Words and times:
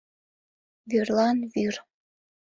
Вӱрлан— 0.89 1.37
вӱр... 1.53 1.75